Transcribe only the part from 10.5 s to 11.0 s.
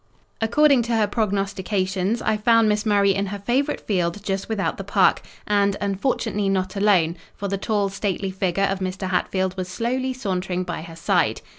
by her